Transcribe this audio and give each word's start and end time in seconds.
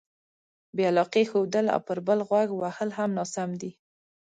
بې 0.75 0.83
علاقې 0.91 1.23
ښودل 1.31 1.65
او 1.75 1.79
پر 1.87 1.97
بل 2.07 2.19
غوږ 2.27 2.49
وهل 2.53 2.89
هم 2.97 3.09
ناسم 3.17 3.49
دي. 3.61 3.71